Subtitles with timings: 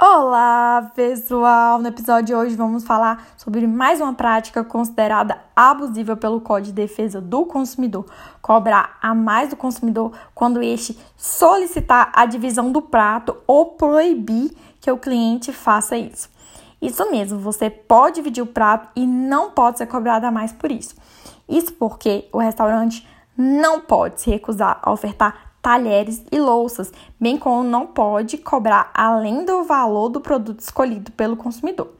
[0.00, 1.80] Olá, pessoal!
[1.80, 6.82] No episódio de hoje vamos falar sobre mais uma prática considerada abusiva pelo Código de
[6.82, 8.06] Defesa do Consumidor,
[8.40, 14.88] cobrar a mais do consumidor quando este solicitar a divisão do prato ou proibir que
[14.88, 16.30] o cliente faça isso.
[16.80, 20.70] Isso mesmo, você pode dividir o prato e não pode ser cobrado a mais por
[20.70, 20.94] isso.
[21.48, 23.04] Isso porque o restaurante
[23.36, 26.90] não pode se recusar a ofertar talheres e louças,
[27.20, 31.92] bem como não pode cobrar além do valor do produto escolhido pelo consumidor.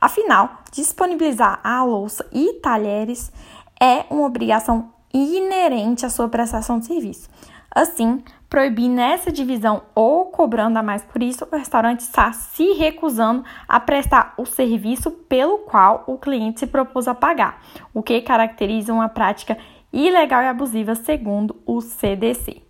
[0.00, 3.30] Afinal, disponibilizar a louça e talheres
[3.78, 7.28] é uma obrigação inerente à sua prestação de serviço.
[7.70, 13.44] Assim, proibir nessa divisão ou cobrando a mais por isso, o restaurante está se recusando
[13.68, 18.94] a prestar o serviço pelo qual o cliente se propôs a pagar, o que caracteriza
[18.94, 19.58] uma prática
[19.92, 22.69] ilegal e abusiva segundo o CDC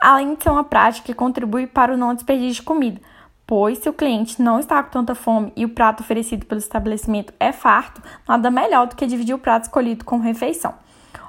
[0.00, 3.00] além de ser uma prática que contribui para o não desperdício de comida,
[3.46, 7.34] pois se o cliente não está com tanta fome e o prato oferecido pelo estabelecimento
[7.38, 10.74] é farto, nada melhor do que dividir o prato escolhido com refeição.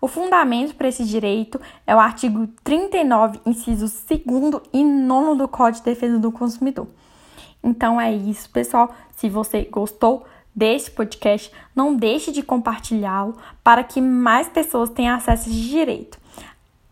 [0.00, 5.84] O fundamento para esse direito é o artigo 39, incisos 2 e 9 do Código
[5.84, 6.86] de Defesa do Consumidor.
[7.62, 8.94] Então é isso, pessoal.
[9.16, 15.48] Se você gostou deste podcast, não deixe de compartilhá-lo para que mais pessoas tenham acesso
[15.48, 16.18] a esse direito.